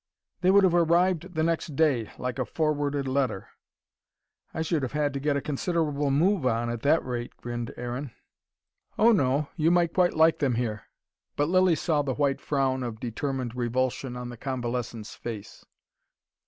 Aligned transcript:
"They 0.41 0.49
would 0.49 0.63
have 0.63 0.73
arrived 0.73 1.35
the 1.35 1.43
next 1.43 1.75
day, 1.75 2.11
like 2.17 2.39
a 2.39 2.43
forwarded 2.45 3.07
letter." 3.07 3.49
"I 4.51 4.63
should 4.63 4.81
have 4.81 4.93
had 4.93 5.13
to 5.13 5.19
get 5.19 5.37
a 5.37 5.41
considerable 5.41 6.09
move 6.09 6.43
on, 6.43 6.71
at 6.71 6.81
that 6.81 7.05
rate," 7.05 7.37
grinned 7.37 7.71
Aaron. 7.77 8.09
"Oh, 8.97 9.11
no. 9.11 9.49
You 9.55 9.69
might 9.69 9.93
quite 9.93 10.15
like 10.15 10.39
them 10.39 10.55
here." 10.55 10.85
But 11.35 11.49
Lilly 11.49 11.75
saw 11.75 12.01
the 12.01 12.15
white 12.15 12.41
frown 12.41 12.81
of 12.81 12.99
determined 12.99 13.53
revulsion 13.55 14.17
on 14.17 14.29
the 14.29 14.37
convalescent's 14.37 15.13
face. 15.13 15.65